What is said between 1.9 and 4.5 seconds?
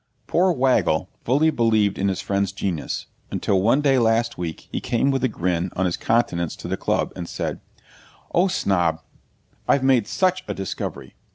in his friend's genius, until one day last